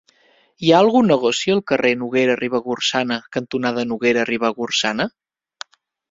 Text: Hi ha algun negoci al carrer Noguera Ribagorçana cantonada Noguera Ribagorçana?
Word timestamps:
Hi 0.67 0.71
ha 0.71 0.77
algun 0.83 1.09
negoci 1.13 1.51
al 1.55 1.59
carrer 1.71 1.91
Noguera 1.99 2.37
Ribagorçana 2.39 3.17
cantonada 3.37 3.83
Noguera 3.91 4.23
Ribagorçana? 4.31 5.07